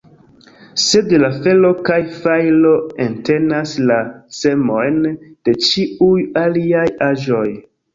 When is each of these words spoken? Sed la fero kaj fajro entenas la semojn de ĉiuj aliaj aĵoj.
Sed 0.83 1.11
la 1.23 1.29
fero 1.43 1.71
kaj 1.91 1.99
fajro 2.23 2.73
entenas 3.07 3.77
la 3.93 4.01
semojn 4.41 5.01
de 5.23 5.59
ĉiuj 5.71 6.21
aliaj 6.49 6.93
aĵoj. 7.15 7.49